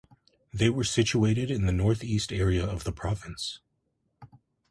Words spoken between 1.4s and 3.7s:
in the northeast area of the province.